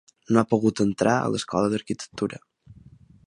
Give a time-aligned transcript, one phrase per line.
[0.35, 2.41] No ha pogut entrar a l'Escola d'Arquitectura.